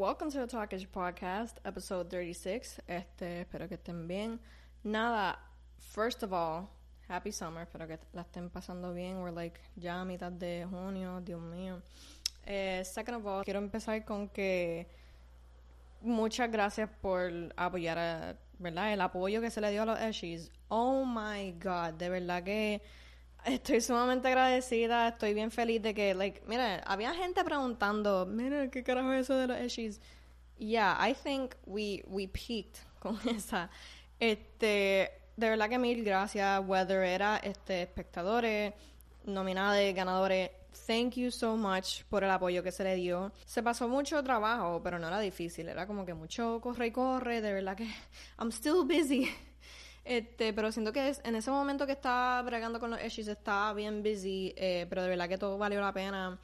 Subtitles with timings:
[0.00, 2.80] welcome to the Talkish Podcast, episode 36.
[2.88, 4.40] Este, espero que estén bien.
[4.82, 5.38] Nada,
[5.76, 6.70] first of all,
[7.06, 7.64] happy summer.
[7.64, 9.20] Espero que la estén pasando bien.
[9.20, 11.82] We're like ya mitad de junio, Dios mío.
[12.46, 14.86] Eh, second of all, quiero empezar con que
[16.00, 18.94] muchas gracias por apoyar a, ¿verdad?
[18.94, 20.50] El apoyo que se le dio a los Eshies.
[20.68, 22.80] Oh my god, de verdad que
[23.44, 28.82] estoy sumamente agradecida, estoy bien feliz de que, like, mira, había gente preguntando, mira, ¿qué
[28.82, 30.00] carajo es eso de los Eshies?
[30.58, 33.70] Yeah, I think we, we peaked con esa.
[34.18, 38.74] Este, de verdad que mil gracias, whether era este, espectadores,
[39.24, 40.50] nominados, ganadores,
[40.86, 43.32] thank you so much por el apoyo que se le dio.
[43.46, 47.40] Se pasó mucho trabajo, pero no era difícil, era como que mucho corre y corre,
[47.40, 47.88] de verdad que
[48.38, 49.30] I'm still busy.
[50.04, 54.02] Este, pero siento que en ese momento que estaba bregando con los issues estaba bien
[54.02, 56.38] busy, eh, pero de verdad que todo valió la pena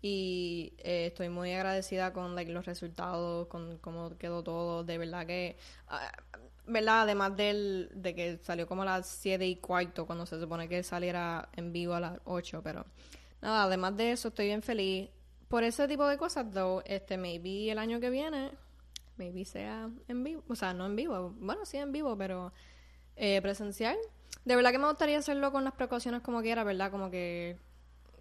[0.00, 5.56] y eh, estoy muy agradecida con los resultados, con cómo quedó todo, de verdad que,
[5.88, 6.12] ah,
[6.66, 7.02] ¿verdad?
[7.02, 10.82] Además del, de que salió como a las 7 y cuarto cuando se supone que
[10.82, 12.84] saliera en vivo a las 8, pero
[13.40, 15.08] nada, además de eso estoy bien feliz.
[15.48, 18.52] Por ese tipo de cosas, though, este, maybe el año que viene,
[19.16, 22.52] maybe sea en vivo, o sea, no en vivo, bueno, sí en vivo, pero
[23.18, 23.96] eh, presencial.
[24.44, 26.90] De verdad que me gustaría hacerlo con las precauciones como quiera, ¿verdad?
[26.90, 27.56] Como que,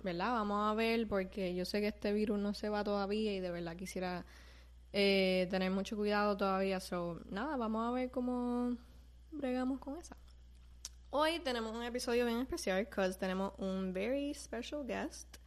[0.04, 0.32] ¿verdad?
[0.34, 3.52] Vamos a ver, porque yo sé que este virus no se va todavía y de
[3.52, 4.26] verdad quisiera
[4.92, 6.80] eh, tener mucho cuidado todavía.
[6.80, 8.76] So, nada, vamos a ver cómo
[9.32, 10.18] bregamos con esa.
[11.12, 15.38] Hoy tenemos un episodio bien especial, porque tenemos un very special guest.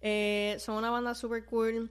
[0.00, 1.90] Eh, son una banda super cool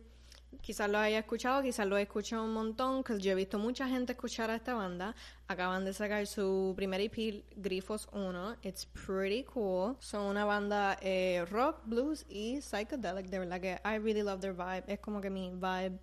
[0.61, 3.88] quizás lo haya escuchado, quizás lo he escuchado un montón, porque yo he visto mucha
[3.88, 5.16] gente escuchar a esta banda.
[5.47, 8.58] Acaban de sacar su primer EP, Grifos 1.
[8.64, 9.95] It's pretty cool.
[10.00, 13.28] Son una banda eh, rock, blues y psychedelic.
[13.28, 14.84] De verdad que I really love their vibe.
[14.88, 16.00] Es como que mi vibe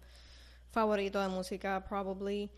[0.71, 2.51] favorito de música, probably.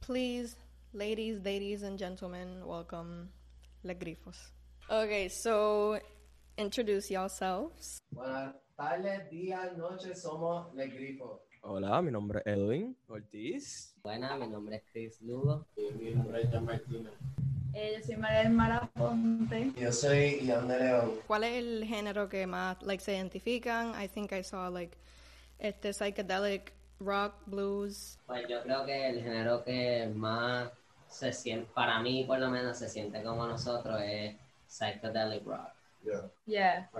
[0.00, 0.56] Please,
[0.92, 3.28] ladies, ladies and gentlemen, welcome
[3.82, 4.52] Les Grifos.
[4.88, 6.00] Okay, so
[6.56, 8.00] introduce yourselves.
[8.80, 11.38] Tardes, días, noches, somos Les Grifos.
[11.60, 13.94] Hola, mi nombre es Edwin Ortiz.
[14.02, 15.66] Buenas, mi nombre es Chris Lugo.
[15.76, 17.12] Y mi nombre es Jan Martínez.
[17.74, 19.72] Eh, yo soy María del Mar Aponte.
[19.76, 21.12] Y yo soy Ian de León.
[21.26, 23.92] ¿Cuál es el género que más like se identifican?
[24.02, 24.96] I think I saw like
[25.58, 28.18] este psychedelic rock, blues.
[28.26, 30.70] Pues yo creo que el género que más
[31.06, 34.36] se siente, para mí por lo menos se siente como nosotros es
[34.68, 35.79] psychedelic rock.
[36.46, 36.90] Yeah.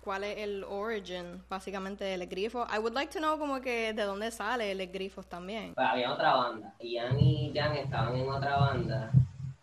[0.00, 2.66] ¿Cuál es el origin básicamente del grifo?
[2.74, 5.74] I would like to know como que de dónde sale el grifos también.
[5.74, 6.74] Pues había otra banda.
[6.80, 9.12] Ian y Jan estaban en otra banda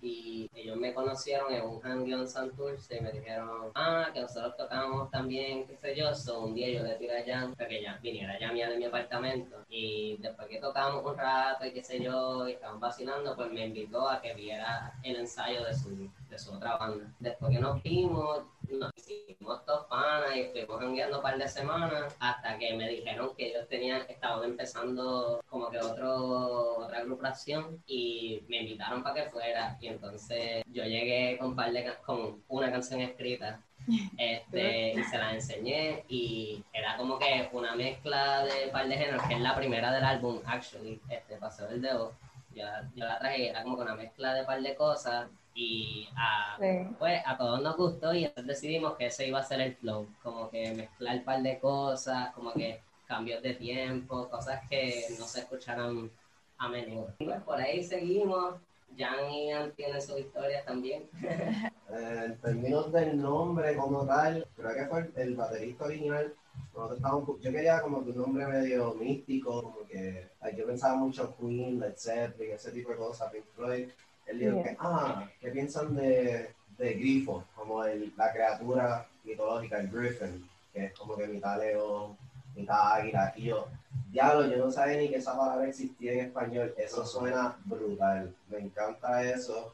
[0.02, 4.56] y ellos me conocieron en un hangueo en Santurce y me dijeron, ah, que nosotros
[4.56, 6.16] tocamos también, qué sé yo.
[6.16, 8.78] So, un día yo le tiré a Jan para que Jan viniera a llamear de
[8.78, 13.36] mi apartamento y después que tocamos un rato y qué sé yo, y estaban vacilando,
[13.36, 17.06] pues me invitó a que viera el ensayo de su, de su otra banda.
[17.20, 22.16] Después que nos vimos, nos hicimos todos panas y estuvimos hangueando un par de semanas
[22.20, 28.44] hasta que me dijeron que ellos tenían, estaban empezando como que otro, otra agrupación y
[28.48, 29.78] me invitaron para que fuera.
[29.82, 33.62] Y entonces yo llegué con, par de con una canción escrita
[34.18, 39.24] este, y se la enseñé y era como que una mezcla de par de géneros
[39.28, 42.14] que es la primera del álbum actually este pasó el dedo
[42.54, 42.64] yo,
[42.94, 45.28] yo la traje y era como que una mezcla de par de cosas
[45.60, 46.88] y a, Sí.
[46.98, 50.08] pues a todos nos gustó y entonces decidimos que ese iba a ser el flow,
[50.24, 55.26] como que mezclar un par de cosas, como que cambios de tiempo, cosas que no
[55.26, 56.10] se escucharon
[56.58, 57.14] a menudo.
[57.20, 58.56] Y pues por ahí seguimos,
[58.98, 61.10] Jan y Ian tienen sus historias también.
[61.92, 66.32] Eh, en términos del nombre como tal, creo que fue el, el baterista original.
[66.72, 71.36] Nosotros estábamos- yo quería como que un nombre medio místico, como que yo pensaba mucho
[71.36, 73.90] Queen, Led Zeppelin, ese tipo de cosas, Pink Floyd.
[74.30, 77.44] Él dijo que, ah, ¿qué piensan de, de Grifo?
[77.56, 82.16] Como el- la criatura mitológica, el Griffin, que es como que mitad león,
[82.56, 83.34] mitad águila.
[83.36, 83.68] Y yo,
[84.12, 86.74] diablo, yo no sabía ni que esa palabra existía en español.
[86.78, 88.34] Eso suena brutal.
[88.50, 89.74] Me encanta eso.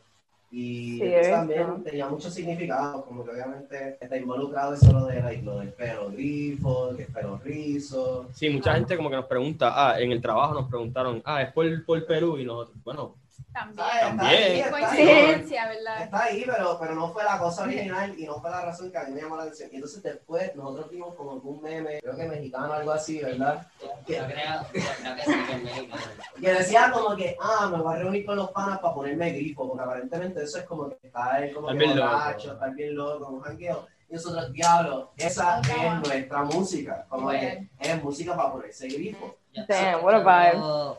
[0.51, 5.43] Y Sí, también tenía mucho significado, como que obviamente está involucrado eso lo, de, like,
[5.43, 8.29] lo del pelo grifo, que es pelo rizo.
[8.31, 11.51] Sí, mucha gente como que nos pregunta, ah, en el trabajo nos preguntaron, ah, es
[11.51, 13.15] por, por Perú y nosotros, bueno,
[13.55, 13.87] También.
[13.89, 14.69] Ah, está También.
[14.69, 16.03] Coincidencia, ¿verdad?
[16.03, 18.97] Está ahí, pero, pero no fue la cosa original y no fue la razón que
[18.97, 19.69] a mí me llamó la atención.
[19.71, 23.65] Y entonces después nosotros vimos como que un meme, creo que mexicano algo así, ¿verdad?
[23.81, 26.01] Yo creo, yo creo que sí que es mexicano.
[26.41, 29.65] Que decía como que, ah, me voy a reunir con los panas para ponerme grifo,
[29.69, 33.41] porque aparentemente eso es como que está él como que borracho, está bien loco, un
[33.41, 33.87] jangueo.
[34.09, 37.05] Y nosotros, diablo, esa es nuestra música.
[37.07, 39.37] Como que es música para ponerse grifo.
[39.69, 40.59] Damn, what a vibe.
[40.59, 40.97] creo,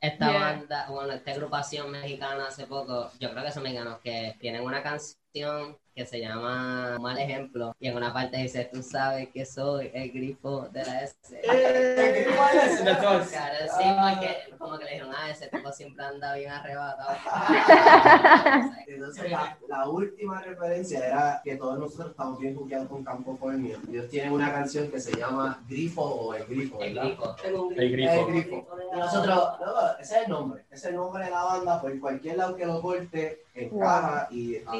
[0.00, 0.38] Esta Yeah.
[0.40, 4.82] banda, bueno, esta agrupación mexicana hace poco, yo creo que son mexicanos que tienen una
[4.82, 5.18] canción
[5.94, 10.12] que se llama Mal Ejemplo y en una parte dice, tú sabes que soy el
[10.12, 11.14] grifo de la S.
[11.42, 17.16] Eh, Claro, sí, porque como que le dijeron, ah, ese tipo siempre anda bien arrebatado.
[18.86, 23.78] Entonces, la, la última referencia era que todos nosotros estamos bien jugueados con Campo Formio.
[23.88, 27.36] Ellos tienen una canción que se llama Grifo o El Grifo, El grifo.
[27.44, 28.10] El grifo.
[28.12, 28.68] El Grifo.
[28.94, 32.36] Nosotros, no, ese es el nombre, ese es el nombre de la banda, por cualquier
[32.36, 34.74] lado que lo corte, encaja y a.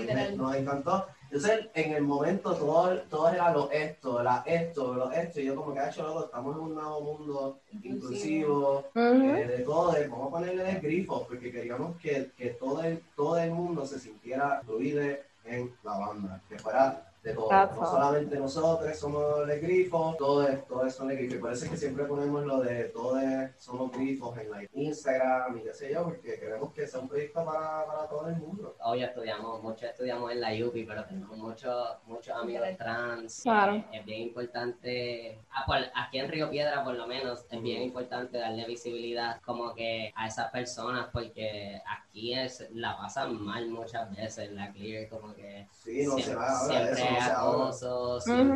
[0.45, 1.07] nos encantó.
[1.25, 5.57] Entonces, en el momento, todo, todo era lo esto, la esto, lo esto, y yo
[5.57, 10.07] como que, ha hecho loco, estamos en un nuevo mundo inclusivo, eh, de todo, de,
[10.07, 13.99] vamos a ponerle el grifo, porque queríamos que, que todo, el, todo el mundo se
[13.99, 15.03] sintiera fluido
[15.45, 17.49] en la banda, que fuera de todo.
[17.49, 17.91] That's no all.
[17.91, 21.35] solamente nosotros somos el grifo, todo es, todo es son el grifo.
[21.37, 23.15] Y por eso es que siempre ponemos lo de todos
[23.57, 27.45] somos grifos en like, Instagram y qué sé yo, porque queremos que sea un proyecto
[27.45, 28.77] para, para todo el mundo.
[28.85, 33.43] Hoy estudiamos, muchos estudiamos en la UPI, pero tenemos muchos muchos amigos trans.
[33.43, 33.83] Claro.
[33.93, 38.39] Es bien importante, ah, por- aquí en Río Piedra por lo menos, es bien importante
[38.39, 44.51] darle visibilidad como que a esas personas, porque aquí es, la pasan mal muchas veces,
[44.53, 47.14] la clear, como que Sí, no se va a hablar de siempre eso,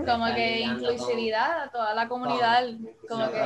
[0.06, 2.64] Como que con- inclusividad a toda la comunidad.
[3.08, 3.44] Como los que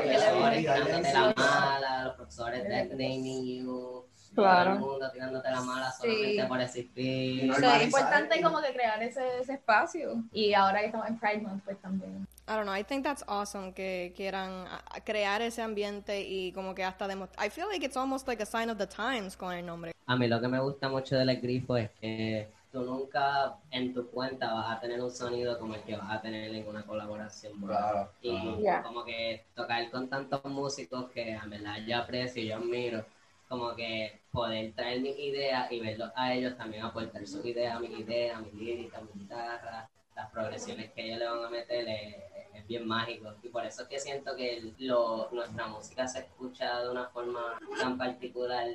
[0.61, 4.05] tirándote la mala, los profesores deathgaming you,
[4.35, 4.65] Claro.
[4.65, 6.49] todo el mundo tirándote la mala solamente Sí.
[6.49, 7.51] por existir.
[7.51, 10.23] O sea, es importante como que crear ese, ese espacio.
[10.33, 12.27] Y ahora que estamos en Pride Month, pues también.
[12.49, 12.75] I don't know.
[12.75, 14.65] I think that's awesome que quieran
[15.05, 17.47] crear ese ambiente y como que hasta demostrar.
[17.47, 19.93] I feel like it's almost like a sign of the times con el nombre.
[20.07, 24.09] A mí lo que me gusta mucho del grifo es que tú nunca en tu
[24.11, 27.61] cuenta vas a tener un sonido como el que vas a tener en una colaboración.
[27.61, 28.89] Claro, Y claro.
[28.89, 33.05] Como que tocar con tantos músicos que a verdad yo aprecio y yo admiro,
[33.49, 37.99] como que poder traer mis ideas y verlos a ellos también aportar sus ideas, mis
[37.99, 42.17] ideas, mi lírica, mi guitarra, las progresiones que ellos le van a meter es,
[42.55, 43.35] es bien mágico.
[43.43, 47.59] Y por eso es que siento que lo, nuestra música se escucha de una forma
[47.79, 48.69] tan particular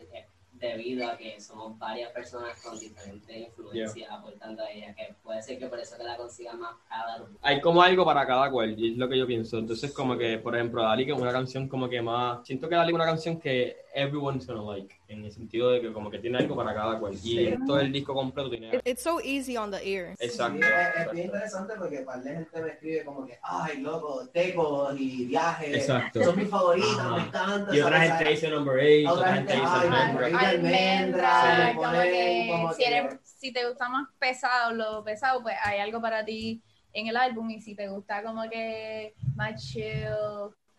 [0.59, 5.59] debido a que somos varias personas con diferentes influencias aportando a ella, que puede ser
[5.59, 7.37] que por eso que la consigan más palatable.
[7.41, 9.57] Hay como algo para cada cual, y es lo que yo pienso.
[9.57, 12.45] Entonces, como que, por ejemplo, Dali, que es una canción como que más.
[12.45, 15.91] Siento que Dali es una canción que everyone's gonna like, en el sentido de que,
[15.91, 17.15] como que tiene algo para cada cual.
[17.23, 18.79] Y todo el disco completo tiene.
[18.85, 20.15] It's so easy on the ear.
[20.19, 20.59] Exacto.
[20.61, 20.69] Sí, es,
[21.07, 21.37] es bien exacto.
[21.37, 25.75] interesante porque par de gente me escribe como que, ay, loco, tecos y viajes.
[25.75, 26.23] Exacto.
[26.23, 27.15] Son mis favoritas, Ajá.
[27.15, 27.75] me encantan.
[27.75, 31.73] Y otra gente dice number 8, Otra gente, dice almendra.
[31.75, 35.79] como que como si, que- eres, si te gusta más pesado, lo pesado, pues hay
[35.79, 36.61] algo para ti
[36.93, 37.49] en el álbum.
[37.49, 40.05] Y si te gusta como que más chill,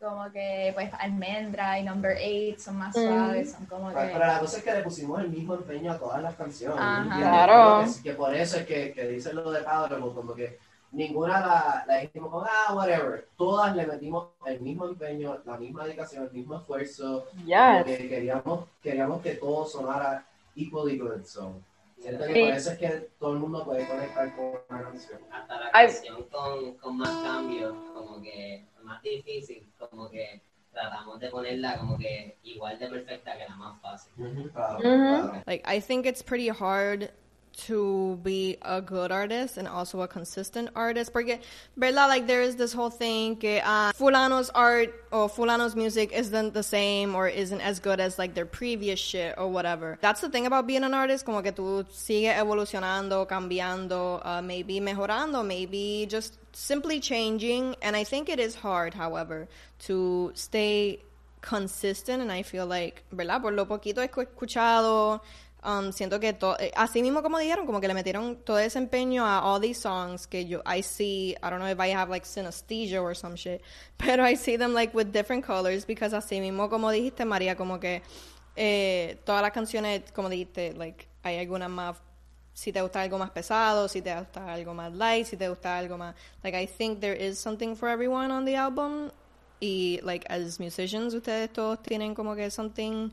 [0.00, 3.00] como que pues almendra y number 8 son más Mm.
[3.00, 3.94] suaves, son como que...
[3.94, 6.78] pero la cosa es que le pusimos el mismo empeño a todas las canciones.
[6.80, 7.16] Ajá.
[7.18, 7.84] Claro.
[7.96, 10.58] Que, que por eso es que, que dicen lo de Padre, como que
[10.92, 13.28] ninguna la, la dijimos como, ah, whatever.
[13.36, 17.26] Todas le metimos el mismo empeño, la misma dedicación, el mismo esfuerzo.
[17.44, 17.84] Yes.
[17.84, 20.24] que queríamos, queríamos que todo sonara
[20.56, 21.24] equally good.
[21.24, 21.54] So.
[22.00, 22.40] Siento que Sí.
[22.40, 25.20] por eso es que todo el mundo puede conectar con una canción.
[25.30, 25.86] hasta la Ay.
[25.86, 30.40] canción con, con más cambios, como que más difícil, como que
[30.72, 34.12] tratamos de ponerla como que igual de perfecta que la más fácil.
[34.52, 34.82] Claro, Ujú.
[34.82, 35.42] claro.
[35.46, 37.10] Like I think it's pretty hard
[37.66, 41.12] to be a good artist and also a consistent artist.
[41.12, 41.40] Porque
[41.76, 42.06] verdad?
[42.06, 46.62] Like there is this whole thing que uh, fulano's art or fulano's music isn't the
[46.62, 49.98] same or isn't as good as like their previous shit or whatever.
[50.00, 54.80] That's the thing about being an artist como que tú sigues evolucionando cambiando uh, maybe
[54.80, 57.74] mejorando maybe just simply changing.
[57.82, 59.48] And I think it is hard however
[59.86, 61.00] to stay
[61.40, 62.22] consistent.
[62.22, 63.42] And I feel like, ¿verdad?
[63.42, 65.20] Por lo poquito escuchado,
[65.64, 68.78] um, siento que to- eh, así mismo como dijeron, como que le metieron todo ese
[68.78, 72.08] empeño a all these songs que yo, I see, I don't know if I have
[72.10, 73.60] like synesthesia or some shit,
[73.96, 77.78] pero I see them like with different colors because así mismo como dijiste María, como
[77.80, 78.02] que
[78.56, 81.96] eh, todas las canciones, como dijiste, like hay algunas más
[82.54, 85.78] si te gusta algo más pesado, si te gusta algo más light, si te gusta
[85.78, 89.10] algo más like I think there is something for everyone on the album
[89.60, 93.10] y like as musicians ustedes todos tienen como que something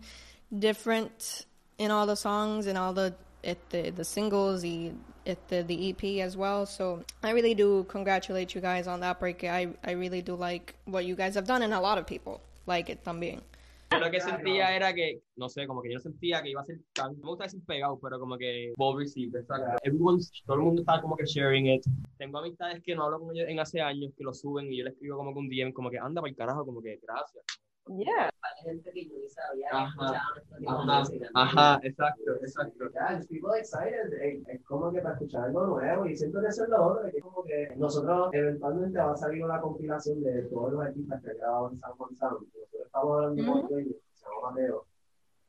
[0.50, 1.12] different
[1.78, 3.14] in all the songs and all the
[3.44, 4.92] este, the singles y
[5.26, 9.44] este, the EP as well so I really do congratulate you guys on that break.
[9.44, 12.42] I, I really do like what you guys have done and a lot of people
[12.66, 13.42] like it también
[13.92, 16.66] yo lo que sentía era que, no sé, como que yo sentía que iba a
[16.66, 19.78] ser tan, no me gusta decir pegado, pero como que well received, exacto.
[20.46, 21.86] Todo el mundo estaba como que sharing it.
[22.18, 24.86] Tengo amistades que no hablo con ellos en hace años, que lo suben y yo
[24.86, 27.44] les escribo como que un DM, como que anda para el carajo, como que gracias.
[27.88, 28.32] Yeah.
[29.72, 30.32] Ajá.
[30.58, 32.90] de Ajá, exacto, exacto.
[33.30, 36.84] People excited, es, como que para escuchar algo nuevo y siento que eso es lo
[36.84, 40.82] otro, que es como que nosotros eventualmente va a salir una compilación de todos los
[40.82, 42.48] artistas que grabado en San Juan Sound.
[42.48, 44.86] Nosotros estamos hablando con un dueño, se llama Mateo,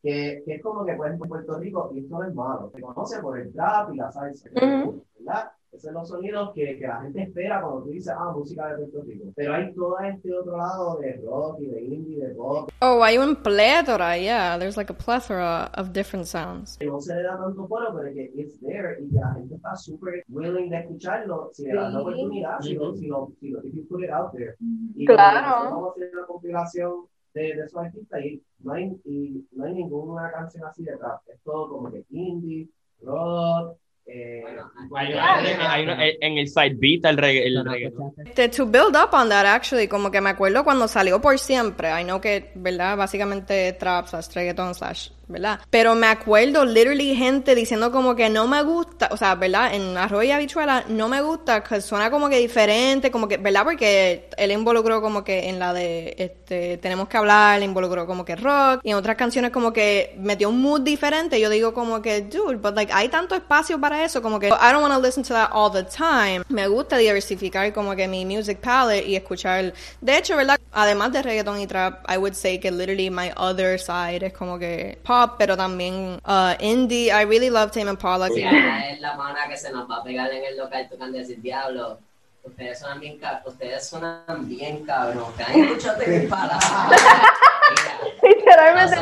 [0.03, 2.81] que, que es como que pues en Puerto Rico, y esto no es malo, se
[2.83, 4.51] conoce por el trap y la salsa.
[4.53, 5.53] ¿verdad?
[5.77, 8.77] Esos son los sonidos que, que la gente espera cuando tú dices, ah, música de
[8.87, 9.25] Puerto Rico.
[9.37, 13.19] Pero hay todo este otro lado de rock y de indie, de pop, Oh, hay
[13.19, 14.59] un plétora, yeah.
[14.59, 16.77] There's like a plethora of different sounds.
[16.79, 19.55] que no se le da tanto foro, pero que it's there y que la gente
[19.57, 23.51] está súper willing de escucharlo si le das la oportunidad, si lo, si lo, si
[23.51, 24.57] lo, if you put it out there.
[24.95, 25.71] Y Claro.
[25.71, 26.93] vamos a hacer una compilación
[27.35, 31.21] de, de esos artistas y no hay, y no hay ninguna canción así de trap,
[31.29, 32.69] es todo como que indie,
[33.03, 33.77] rock,
[34.07, 34.43] eh,
[34.91, 38.15] una- en el side beat, el, regga- el reggaetón.
[38.57, 41.89] To build up on that, actually, como que me acuerdo cuando salió por siempre.
[41.91, 42.97] I know que, ¿verdad?
[42.97, 45.61] Básicamente trap slash reggaeton slash, ¿verdad?
[45.71, 49.75] Pero me acuerdo, literally, gente diciendo como que no me gusta, o sea, ¿verdad?
[49.75, 53.65] En Arroyo y Habichuela no me gusta, que suena como que diferente, como que, ¿verdad?
[53.65, 58.37] Porque él involucró como que en la de, este, tenemos que hablar, involucró como que
[58.37, 61.41] rock, y en otras canciones como que metió un mood diferente.
[61.41, 64.73] Yo digo como que, dude, but like, hay tanto espacio para eso, como que, I
[64.73, 66.43] don't want to listen to that all the time.
[66.49, 70.61] Me gusta diversificar como que mi music palette y escuchar, de hecho, ¿verdad?
[70.73, 74.59] Además de reggaeton y trap, I would say que literally my other side es como
[74.59, 77.07] que pop, pero también uh, indie.
[77.11, 78.29] I really love Tame Impala.
[78.29, 81.17] Si ahora es la mana que se nos va a pegar en el local tocando
[81.17, 81.99] y decir, diablo,
[82.43, 85.99] ustedes suenan bien ustedes suenan bien cabrón, han escuchado.
[88.23, 88.97] Literalmente.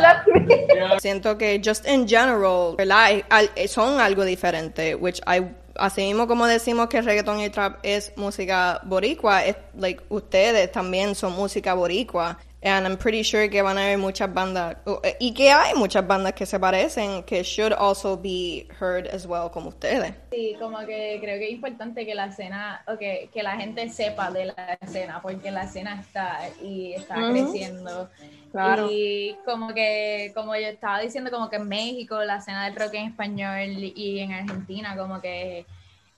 [1.00, 3.12] Siento que just in general, ¿verdad?
[3.12, 5.42] Eh, al- Son algo diferente, which I
[5.76, 10.04] así mismo como decimos que el reggaeton y el trap es música boricua, es like
[10.08, 12.38] ustedes también son música boricua.
[12.64, 15.74] And I'm pretty sure que van a haber muchas bandas, o- eh, y que hay
[15.74, 20.14] muchas bandas que se parecen, que should also be heard as well como ustedes.
[20.30, 24.30] Sí, como que creo que es importante que la escena, o que, la gente sepa
[24.30, 27.32] de la escena, porque la escena está y está Ujú.
[27.32, 28.08] creciendo.
[28.50, 28.88] Claro.
[28.90, 32.94] Y como que, como yo estaba diciendo, como que en México la escena del rock
[32.94, 35.66] en español y en Argentina como que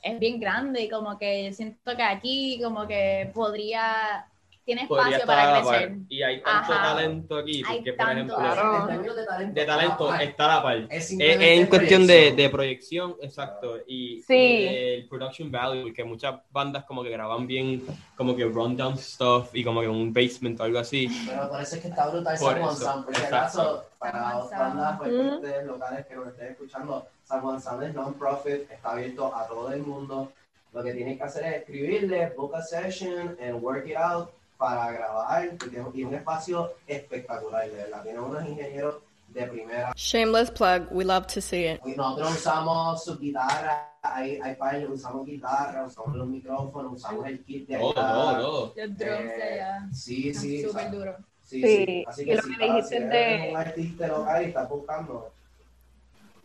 [0.03, 4.27] es bien grande y como que siento que aquí como que podría,
[4.67, 5.97] tiene espacio para crecer.
[6.09, 6.83] Y hay tanto Ajá.
[6.83, 8.91] talento aquí, Hay porque por ejemplo, Claro.
[8.91, 10.77] En de talento, de talento ah, está a la par.
[10.91, 12.37] es Es, en cuestión de, proyección.
[12.37, 14.35] de proyección, exacto, y, Sí.
[14.35, 19.51] y el production value, porque muchas bandas como que graban bien, como que rundown stuff
[19.55, 21.09] y como que un basement o algo así.
[21.27, 22.37] Pero por eso es que está brutal.
[22.37, 23.11] Por si exacto.
[23.27, 25.29] acaso, para bandas pues, Mm.
[25.37, 29.73] ustedes locales que nos estén escuchando, San Juan Sound es non-profit, está abierto a todo
[29.73, 30.33] el mundo.
[30.73, 34.91] Lo que tienen que hacer es escribirle, book a session, and work it out para
[34.93, 35.45] grabar.
[35.47, 38.03] Y tiene- y un espacio espectacular, de verdad.
[38.03, 38.97] Tienen unos ingenieros
[39.29, 39.93] de primera.
[39.95, 41.81] Shameless plug, we love to see it.
[41.85, 47.45] Y Nosotros usamos su guitarra, hay, hay par- usamos guitarra, usamos los micrófonos, usamos el
[47.45, 47.95] kit de allá.
[47.95, 48.73] todo, todo.
[48.77, 50.65] Los drums de Eh, allá Sí, sí.
[50.65, 51.17] o sea, súper duros.
[51.43, 52.05] Sí, Sí, sí.
[52.09, 54.69] Así y que lo si que para- dijiste si de- un artista local y estás
[54.69, 55.33] buscando,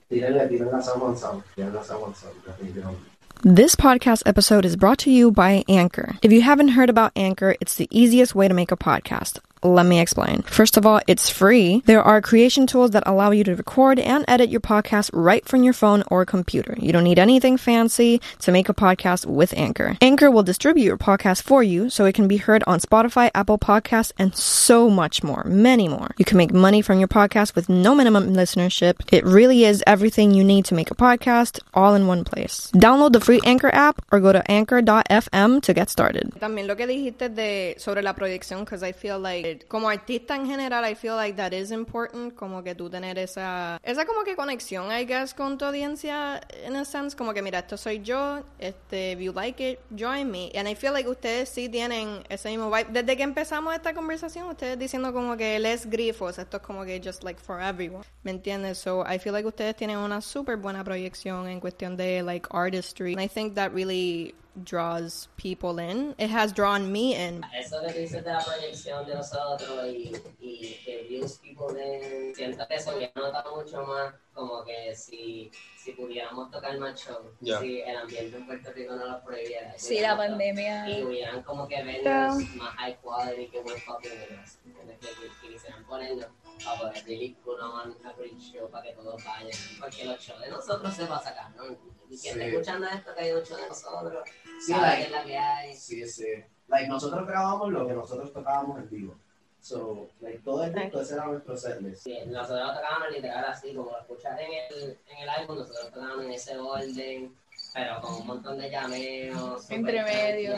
[0.09, 3.10] tírenle, tírenle a San Juan Sound, tírenle a San Juan Sound, definitivamente.
[3.43, 6.15] This podcast episode is brought to you by Anchor.
[6.21, 9.39] If you haven't heard about Anchor, it's the easiest way to make a podcast.
[9.63, 10.41] Let me explain.
[10.41, 11.83] First of all, it's free.
[11.85, 15.61] There are creation tools that allow you to record and edit your podcast right from
[15.61, 16.75] your phone or computer.
[16.79, 19.97] You don't need anything fancy to make a podcast with Anchor.
[20.01, 23.59] Anchor will distribute your podcast for you so it can be heard on Spotify, Apple
[23.59, 25.43] Podcasts, and so much more.
[25.45, 26.09] Many more.
[26.17, 28.95] You can make money from your podcast with no minimum listenership.
[29.11, 32.71] It really is everything you need to make a podcast all in one place.
[32.73, 36.31] Download the free Anchor app or go to anchor.fm to get started.
[36.39, 40.45] También lo que dijiste de sobre la proyección, because I feel like como artista en
[40.45, 44.35] general, I feel like that is important, como que tú tener esa esa como que
[44.35, 48.43] conexión, I guess, con tu audiencia in a sense, como que mira, esto soy yo,
[48.59, 50.51] este, if you like it, join me.
[50.55, 52.91] And I feel like ustedes sí tienen ese mismo vibe.
[52.91, 57.01] Desde que empezamos esta conversación, ustedes diciendo como que les grifos, esto es como que
[57.03, 58.77] just like for everyone, ¿me entiendes?
[58.77, 63.13] So I feel like ustedes tienen una súper buena proyección en cuestión de like artistry.
[63.13, 66.13] And I think that really draws people in.
[66.19, 67.41] It has drawn me in.
[67.43, 71.73] Ah, eso que tú dices de la proyección de nosotros y, y que views people
[71.79, 76.99] in, siento que eso me nota mucho más como que si, si pudiéramos tocar más
[77.01, 77.59] show, Ya.
[77.59, 79.73] si el ambiente en Puerto Rico no lo prohibiera.
[79.77, 80.89] Sí, la pudiéramos pandemia.
[80.89, 84.57] y hubieran como que venues más high quality que we're fucking with us.
[84.65, 84.97] ¿entiendes?
[84.99, 86.27] Que, que, que quisieran ponernos
[86.63, 89.51] para poder really put on a great show para que todos vayan.
[89.79, 91.65] Porque los shows de nosotros se va a sacar, ¿no?
[92.09, 92.55] Y quien esté Sí.
[92.55, 94.23] escuchando esto, que hay un show de nosotros,
[94.65, 95.75] Sí, sabe like- que es la que hay.
[95.75, 96.27] Sí, sí.
[96.67, 99.15] Like, nosotros grabamos lo que nosotros tocábamos en vivo.
[99.59, 102.03] So, like, todo el disco, ese era nuestro setlist.
[102.03, 105.91] Sí, nosotros lo tocábamos literal así, como lo escuchas en el, en el álbum, nosotros
[105.91, 107.35] tocábamos en ese orden,
[107.73, 109.69] pero con un montón de llameos.
[109.69, 110.53] Entre medio.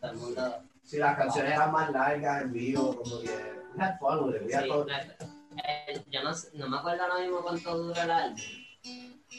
[0.00, 0.62] Todo el mundo.
[0.84, 3.55] Sí, las canciones eran más largas en vivo, como que...
[4.48, 4.70] Sí,
[5.64, 8.40] eh, yo no, no me acuerdo ahora mismo cuánto dura el álbum.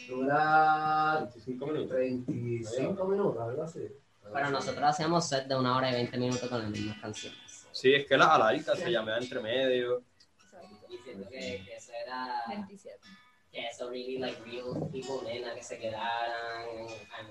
[0.07, 1.89] Dura 25 minutos.
[1.89, 3.87] 35 minutos, algo así.
[4.33, 7.67] Pero nosotros hacíamos set de una hora y 20 minutos con las mismas canciones.
[7.71, 10.03] Sí, es que las alargas se llaman entre medio.
[10.89, 12.43] Y siento que, que eso era.
[12.47, 12.99] 27.
[13.51, 16.67] Que eso really, like, real people, nena, que se quedaran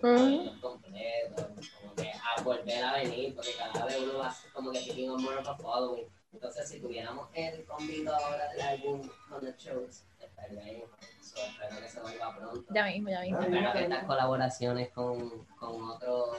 [0.02, 0.44] en Mm.
[0.46, 1.46] los completos.
[1.80, 5.20] Como que a volver a venir, porque cada vez uno va como que picking up
[5.20, 6.06] more of a following.
[6.36, 10.84] Entonces, si tuviéramos el convito ahora del álbum con los shows, estaría bien.
[11.22, 12.74] So, espero que se vuelva pronto.
[12.74, 13.40] Ya mismo, ya mismo.
[13.40, 16.36] Espero que estas colaboraciones con, con otros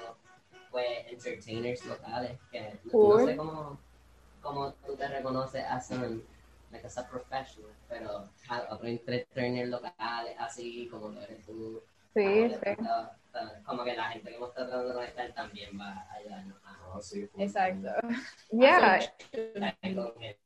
[0.69, 3.25] pues, entertainers locales, que no Cool.
[3.25, 3.79] sé cómo,
[4.43, 6.23] cómo tú te reconoces as an,
[6.71, 11.81] like as a professional, pero a otros entertainers locales, así como lo eres tú.
[12.21, 12.59] Sí, como sí.
[12.61, 16.13] que está- está- Como que la gente que hemos tratado de conectar también va a
[16.13, 17.29] ayudarnos a Ah, sí.
[17.37, 17.89] Exacto.
[18.51, 18.99] Yeah.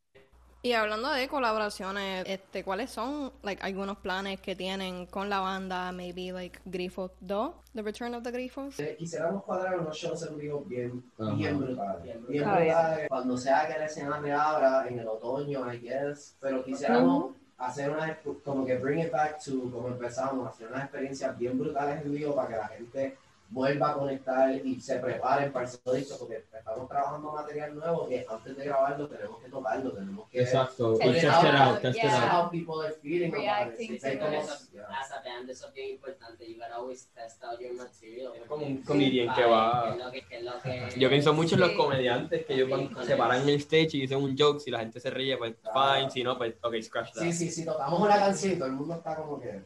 [0.63, 5.92] Y hablando de colaboraciones, este, ¿cuáles son like algunos planes que tienen con la banda?
[5.92, 8.80] Maybe like Grifo 2, The Return of the Grifos.
[8.80, 11.34] Eh, Quisiéramos cuadrar unos shows en vivo bien, Ajá.
[11.34, 12.04] bien brutales.
[12.04, 12.68] Bien Bien brutales.
[12.75, 13.10] brutales.
[13.10, 16.38] Cuando sea que la escena reabra en el otoño, I guess.
[16.40, 21.38] Pero quisiéramos hacer una, como que bring it back to como empezamos, hacer unas experiencias
[21.38, 23.18] bien brutales en vivo para que la gente
[23.51, 28.25] vuelva a conectar y se preparen para el disco porque estamos trabajando material nuevo que
[28.29, 30.93] antes de grabarlo tenemos que tocarlo, tenemos que Exacto.
[30.98, 32.31] Test it out, test it out.
[32.31, 33.89] how people are feeling about it.
[33.89, 34.31] Reacting to como-
[34.74, 35.00] yeah.
[35.01, 38.31] as a band eso es bien importante, you gotta always test out your material.
[38.36, 40.62] Es como un comedian que va- ¿Qué es lo que- qué es lo
[40.93, 43.89] que- Yo pienso mucho en los comediantes que ellos van- se paran en el stage
[43.98, 46.75] y dicen un joke, si la gente se ríe, pues fine, si no, pues ok,
[46.81, 47.21] scratch that.
[47.23, 49.62] Sí, sí, sí, tocamos una canción y todo el mundo está como que...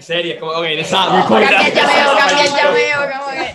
[0.00, 3.52] Serie, es como, ok, record Cambia el llameo, cambia el llameo, como que.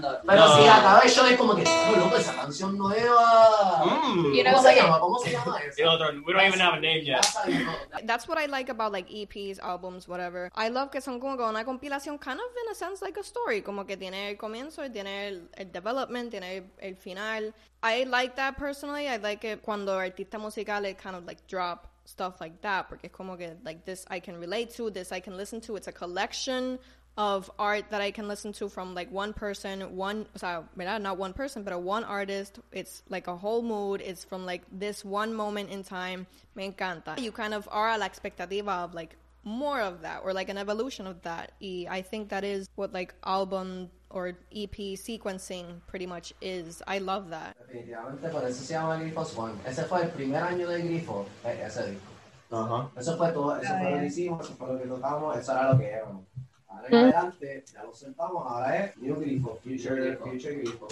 [0.00, 0.08] No.
[0.26, 0.56] Pero No.
[0.56, 3.84] si acaba el show es como que, oh, loco, esa canción nueva.
[3.84, 4.44] Mm.
[4.44, 5.00] ¿Cómo se llama?
[5.00, 5.90] ¿Cómo se llama esa?
[5.90, 8.06] otro, we don't even have a name Ya yet.
[8.06, 10.50] That's what I like about like EPs, albums, whatever.
[10.56, 13.22] I love que son como que una compilación kind of in a sense like a
[13.22, 17.54] story, como que tiene el comienzo, tiene el, el development, tiene el, el final.
[17.82, 19.06] I like that personally.
[19.08, 23.10] I like it cuando artistas musicales kind of like drop stuff like that porque es
[23.12, 25.76] como que like this I can relate to, this I can listen to.
[25.76, 26.78] It's a collection
[27.18, 31.00] of art that I can listen to from like one person, one, ¿verdad?
[31.00, 32.58] Not one person, but a one artist.
[32.72, 34.02] It's like a whole mood.
[34.02, 36.26] It's from like this one moment in time.
[36.54, 37.18] Me encanta.
[37.18, 40.58] You kind of are a la expectativa of like more of that or like an
[40.58, 41.52] evolution of that.
[41.62, 46.82] I think that is what like album or EP sequencing pretty much is.
[46.86, 47.54] I love that.
[47.58, 49.52] Definitivamente por eso se llama Grifos One.
[49.66, 52.10] Ese fue el primer año de Grifo, eh, ese disco.
[52.50, 52.90] Ajá.
[52.96, 55.72] Eso fue todo, eso fue lo que hicimos, eso fue lo que tocamos, eso era
[55.72, 56.24] lo que éramos.
[56.66, 60.24] Ahora en adelante, ya lo sentamos, ahora es New Grifo, Future, Grifo.
[60.24, 60.88] Future Grifo.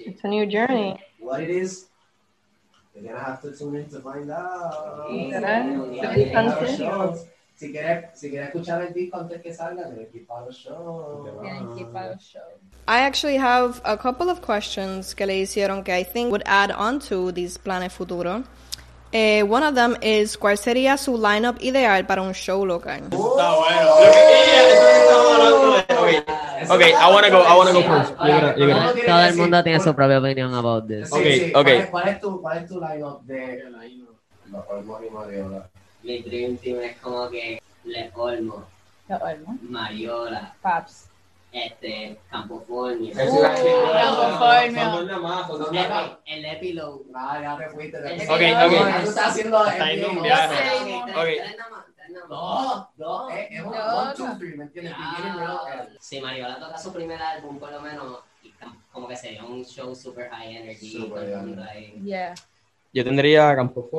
[0.00, 0.98] It's a new journey.
[1.20, 1.88] What it is,
[2.92, 5.08] you're gonna have to tune in to find out.
[5.08, 5.64] Sí, ¿Será?
[7.56, 7.72] Sí, To sí, be sí.
[7.72, 7.72] continued.
[7.72, 10.56] Si quieres, si quieres escuchar el disco antes que salga, tienes que ir para los
[10.56, 11.40] shows.
[11.40, 12.18] Tienen que ir para.
[12.86, 16.70] I actually have a couple of questions que le hicieron que I think would add
[16.76, 18.42] on to these planes futuros.
[19.12, 23.00] Eh, one of them is, ¿cuál sería su lineup ideal para un show local?
[23.04, 23.82] Está bueno.
[23.84, 25.84] Lo que, ella, eso que estamos hablando de.
[26.66, 28.10] Ok, okay I wanna go, I wanna go first.
[28.18, 31.08] You're gonna- you're gonna- Todo el mundo tiene su propia opinión about this.
[31.08, 31.52] Sí, Ok, sí.
[31.54, 31.62] ok.
[31.64, 33.64] ¿Cuál, es, cuál es tu, cuál es tu line-up de
[34.50, 35.70] los Olmos y Mariola?
[36.04, 38.66] Mi dream team es como que Le Olmo,
[39.08, 39.62] Los Olmos.
[39.62, 41.08] Mariola, Paps.
[41.50, 42.18] este.
[42.30, 43.14] Campoformio.
[43.14, 43.30] Nada
[45.18, 46.10] más, nada más.
[46.26, 47.04] El, epílogo.
[47.10, 47.96] Nada, ya te fuiste.
[47.96, 49.02] El- Ok, ok.
[49.02, 50.94] tú estás haciendo Está un viaje.
[51.16, 51.28] Ok.
[54.74, 55.98] Middle, end.
[56.00, 58.18] Si Mariola toca su primer álbum, por lo menos,
[58.92, 60.92] como que sería un show super high energy.
[60.92, 61.26] Super.
[62.04, 62.34] Yeah.
[62.94, 63.90] Yo tendría Campo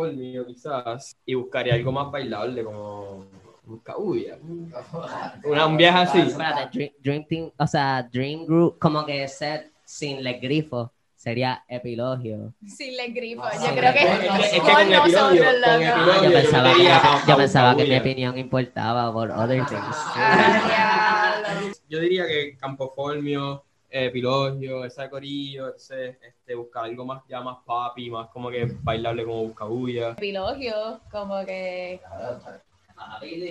[0.48, 3.26] quizás y buscaría algo más bailable como
[3.68, 4.38] un cabuya.
[5.44, 6.20] Una- un viaje así.
[6.22, 11.64] Espérate, Dream, Dream Team, o sea, Dream Group, como que set sin le grifo, sería
[11.68, 12.54] epilogio.
[12.66, 13.44] Sin les grifo.
[13.44, 13.76] Ah, Yo sí.
[13.76, 15.74] creo que Es que- con epilogio- nosotros, con loco.
[15.84, 19.82] epilogio- Ah, yo pensaba, que, yo pensaba que mi opinión importaba por other things.
[20.16, 21.52] Ah.
[21.90, 23.64] Yo diría que Campoformio,
[23.96, 28.66] eh, Epilogio, ese corillo, ese, este, buscar algo más, ya más papi, más como que
[28.84, 30.10] bailable como Buscabulla.
[30.12, 32.02] Epilogio, como que.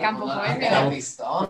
[0.00, 0.68] Campo Campo Fuerte.
[0.90, 1.48] Pistón.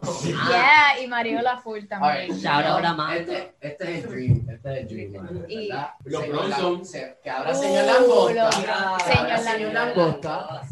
[0.50, 2.12] Yeah, y Mariola Full también.
[2.12, 3.32] Alright, Shout out a Mando.
[3.32, 5.68] Este, este es el dream, este es el dream, man, Y-.
[6.04, 6.82] Los Señor Bronson.
[7.22, 8.44] Que ahora Uh, señor Langosta.
[8.44, 8.68] los-
[9.16, 10.62] ahora señor Langosta.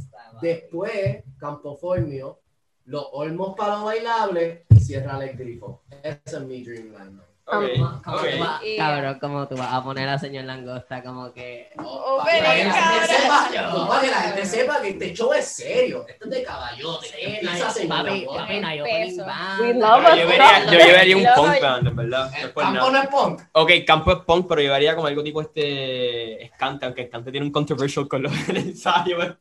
[0.41, 2.41] Después, Campoformio,
[2.87, 5.83] los olmos para lo bailable y cierra el grifo.
[6.03, 7.21] Ese es mi dreamland.
[7.47, 7.59] ¿No?
[7.59, 11.03] Ok, ¿Cómo- cómo tú vas- Y- Cabrón, como tú vas a poner a señor Langosta
[11.03, 11.71] como que...
[11.79, 13.07] Oh, Oh, para que la pero, gente cabrón.
[13.09, 16.07] sepa, no, para que la gente sepa que este show es serio.
[16.09, 17.07] Esto es de caballote.
[17.35, 18.47] Empieza señor Langosta.
[18.53, 20.85] yo llevaría, yo some.
[20.85, 22.33] llevaría un punk band, en verdad.
[22.41, 23.41] El por campo no es punk.
[23.53, 27.53] Ok, campo es punk, pero llevaría como algo tipo este Escante, aunque Escante tiene un
[27.53, 29.35] controversial con los ensayos.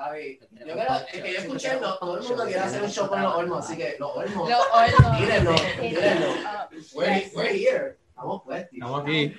[0.00, 3.06] David, yo creo que, que yo escuché, no, todo el mundo quiere hacer un show
[3.08, 5.18] con los olmos, así que los olmos, Los hornos.
[5.18, 6.26] tírenlo, tírenlo.
[6.46, 7.96] Ah, We're, we're here.
[8.08, 8.72] Estamos puestos.
[8.72, 9.34] Estamos aquí.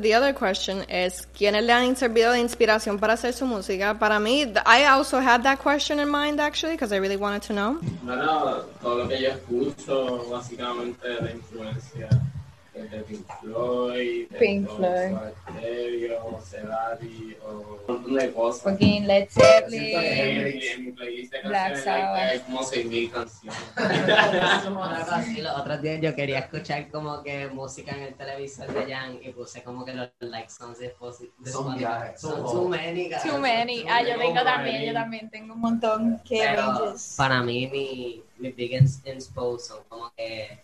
[0.00, 3.98] The other question is, ¿quiénes le han servido de inspiración para hacer su música?
[3.98, 7.52] Para mí, I also had that question in mind actually, because I really wanted to
[7.52, 7.78] know.
[8.02, 12.08] Bueno, todo lo que yo escucho, básicamente, de la influencia
[12.74, 15.16] de Pink Floyd, de Pink Floyd.
[15.58, 18.62] Stereo, Cerati, o un montón de cosas.
[18.62, 20.62] Fucking Led que Zeppelin.
[20.62, 22.30] en mi playlist de Black canciones hay, Sabbath.
[22.30, 23.58] hay como 6.000 canciones.
[25.42, 29.28] Los otros días yo quería escuchar como que música en el televisor de Jan y
[29.30, 31.30] puse como que los like songs de Spotify.
[31.44, 33.10] Son viajes, son too many.
[33.22, 33.84] Too many.
[33.88, 36.20] Ah, yo tengo también, yo también tengo un montón.
[36.30, 37.14] Ranges.
[37.16, 40.58] para mí mi, mi big ins- inspo son como que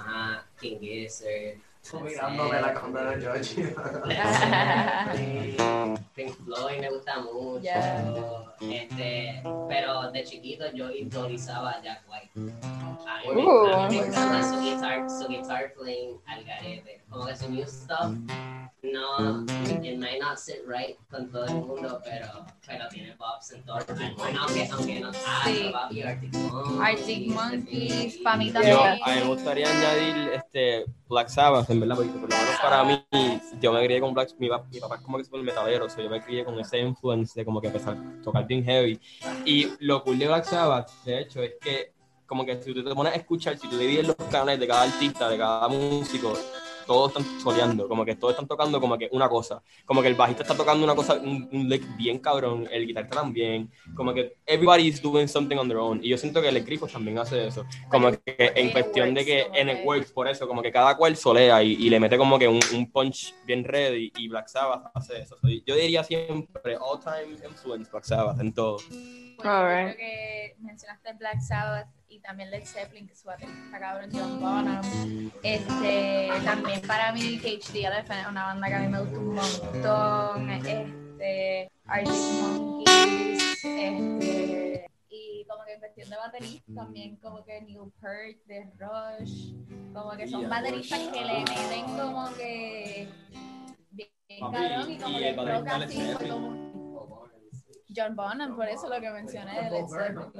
[0.00, 1.58] ajá, King Gizzard.
[1.82, 3.74] Estoy mirándome la cámara de Georgie.
[6.14, 7.60] Pink Floyd me gusta mucho.
[7.60, 8.04] Yeah.
[8.60, 12.30] Este, pero de chiquito yo idolizaba a Jack White.
[12.36, 12.38] A
[13.34, 13.66] mí, Uh.
[13.72, 17.00] a mí me encanta su guitar, su guitar playing al garete.
[17.08, 18.12] Como que su new stuff,
[18.92, 19.44] no,
[19.82, 22.26] it might not sit right con todo el mundo, pero,
[22.66, 24.24] pero tiene pops en todo el mundo.
[24.40, 25.72] Aunque, aunque no, ah, Sí.
[26.02, 26.80] Arctic Monkeys.
[26.80, 28.76] Arctic Monkeys, mí Yo, también.
[29.04, 32.84] a mí me gustaría añadir este Black Sabbath, en verdad, porque por lo menos para
[32.84, 33.04] mí,
[33.60, 36.10] yo me crié con Black mi, mi papá es como que super metalero, so yo
[36.10, 39.00] me crié con ese influence de como que empezar a tocar bien heavy.
[39.44, 41.92] Y lo cool de Black Sabbath, de hecho, es que
[42.30, 44.82] como que si tú te pones a escuchar, si tú divides los canales de cada
[44.82, 46.32] artista, de cada músico,
[46.90, 50.16] todos están soleando, como que todos están tocando como que una cosa, como que el
[50.16, 54.38] bajista está tocando una cosa, un, un lick bien cabrón, el guitarrista también, como que
[54.44, 57.64] everybody's doing something on their own, y yo siento que el grifo también hace eso,
[57.88, 61.16] como que en cuestión de que en it works, por eso, como que cada cual
[61.16, 64.90] solea y, y le mete como que un, un punch bien ready, y Black Sabbath
[64.92, 68.78] hace eso, So, yo diría siempre all time influence Black Sabbath en todo.
[69.42, 69.96] Bueno, Alright.
[69.96, 75.30] creo que mencionaste Black Sabbath y también Led Zeppelin, que su baterista cabrón John Bonham.
[75.42, 79.34] Este, también para mí KHD Elephant es una banda que a mí me gusta un
[79.34, 80.50] montón.
[80.50, 87.92] Este, Arctic Monkeys, este, y como que en cuestión de baterista también como que Neil
[88.00, 89.52] Peart de Rush,
[89.92, 93.08] como que son bateristas que le meten como que
[93.90, 94.08] bien
[94.40, 96.70] cabrón y como que toca así como
[97.94, 100.32] John Bonham, por eso lo que mencioné de Led Zeppelin.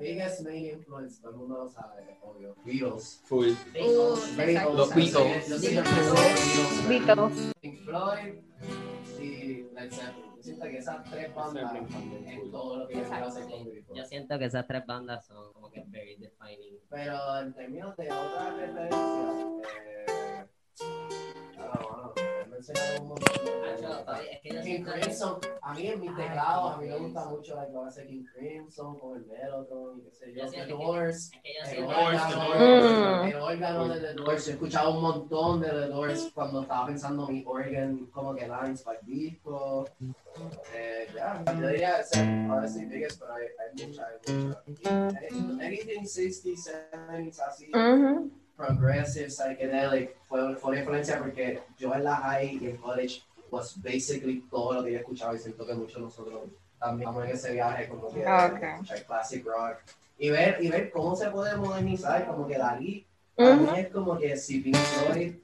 [0.00, 2.56] Biggest main influence, todo el mundo lo sabe, obvio.
[2.64, 3.20] Beatles.
[3.26, 3.50] Full.
[3.74, 4.72] Exacto.
[4.74, 5.48] Los Beatles.
[5.48, 6.88] Yo siempre Beatles.
[6.88, 7.52] Beatles.
[7.60, 8.34] Pink Floyd
[9.20, 10.34] y Led Zeppelin.
[10.36, 13.94] Yo siento que esas tres bandas es todo lo que yo quiero hacer con Grifo.
[13.94, 16.78] Yo siento que esas tres bandas son como que very defining.
[16.90, 19.46] Pero en términos de otras referencias,
[19.80, 20.46] eh,
[22.44, 23.43] he mencionado un montón.
[24.42, 28.24] King Crimson, a mí en mis teclados, a mí me gusta mucho que hace King
[28.34, 31.30] Crimson con el Mellotron y qué sé yo, Yo The Doors.
[31.32, 31.40] yo
[31.72, 33.26] El órgano, Mm.
[33.28, 37.26] el órgano de The Doors, he escuchado un montón de The Doors cuando estaba pensando
[37.28, 39.84] mi organ, como que lines para el disco.
[40.74, 42.20] Eh, ya, yo diría, sí,
[42.86, 44.62] biggest, pero hay, hay mucha, hay mucha.
[45.18, 47.70] Anything- Anything 60s, 70s, así,
[48.56, 53.22] progressive, psychedelic, fue, fue una influencia porque yo en la high y en college,
[53.54, 56.42] was basically todo lo que yo escuchaba y siento que muchos de nosotros
[56.78, 58.62] también vamos en ese viaje como que Ah, ok.
[58.62, 59.76] escuchar classic rock
[60.18, 63.06] y ver, y ver cómo se puede modernizar, como que Dalí,
[63.38, 63.74] mí Mhm.
[63.74, 65.34] es como que si Pink Floyd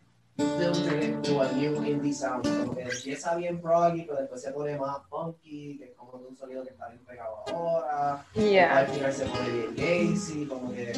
[1.23, 4.99] to a new indie sound, como que empieza bien proggy, pero después se pone más
[5.09, 8.87] funky, que es como un sonido que está bien pegado ahora, al Yeah.
[8.87, 10.93] final se pone bien gazy, como que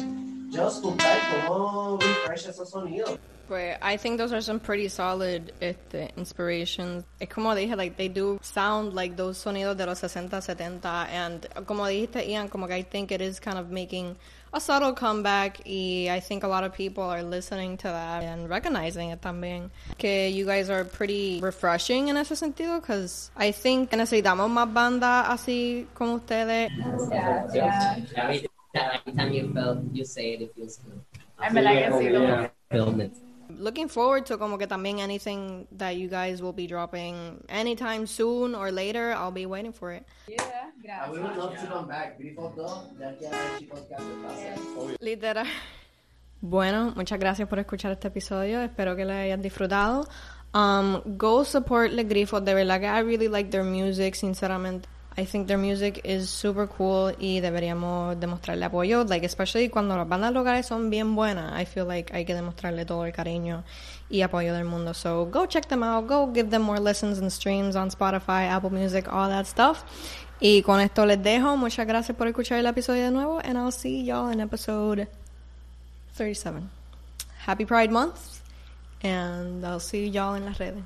[0.53, 3.17] just to type, cómo oh, refresh esos sonidos.
[3.49, 7.03] But I think those are some pretty solid este, inspirations.
[7.19, 11.47] Es como dije, like they do sound like those sonidos de los 60, 70, and
[11.65, 14.15] como dijiste, Ian, como que I think it is kind of making
[14.53, 18.49] a subtle comeback, y I think a lot of people are listening to that and
[18.49, 19.71] recognizing it también.
[19.97, 25.27] Que you guys are pretty refreshing in ese sentido, because I think necesitamos más bandas
[25.27, 26.71] así como ustedes.
[27.09, 28.13] Gracias.
[28.15, 30.99] Every, every time you felt you say it, it feels good.
[31.41, 32.49] En verdad que sí, como Yeah.
[32.71, 33.11] Film it.
[33.59, 38.55] looking forward to como que también anything that you guys will be dropping anytime soon
[38.55, 39.11] or later.
[39.13, 40.03] I'll be waiting for it.
[40.27, 40.39] Yeah,
[41.05, 41.37] And we would gracias.
[41.37, 42.17] love to come back.
[42.17, 45.45] Grifo 2, ya que el chico que hace Literal.
[46.41, 48.61] Bueno, muchas gracias por escuchar este episodio.
[48.61, 50.07] Espero que lo hayan disfrutado.
[50.53, 52.41] Um, go support Le Grifo.
[52.41, 54.87] De verdad que I really like their music, sinceramente.
[55.15, 60.07] I think their music is super cool y deberíamos demostrarle apoyo, like especially cuando las
[60.07, 61.53] bandas locales son bien buenas.
[61.53, 63.63] I feel like hay que demostrarle todo el cariño
[64.09, 64.95] y apoyo del mundo.
[64.95, 68.71] So go check them out, go give them more listens and streams on Spotify, Apple
[68.71, 69.83] Music, all that stuff.
[70.39, 71.57] Y con esto les dejo.
[71.57, 75.07] Muchas gracias por escuchar el episodio de nuevo and I'll see y'all in episode
[76.15, 76.69] 37.
[77.45, 78.41] Happy Pride Month
[79.03, 80.83] and I'll see y'all en las redes.